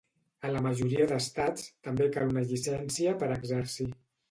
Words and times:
A 0.47 0.53
la 0.53 0.61
majoria 0.67 1.05
d'estats, 1.11 1.67
també 1.89 2.09
cal 2.17 2.33
una 2.35 2.45
llicència 2.55 3.17
per 3.23 3.33
exercir. 3.39 3.91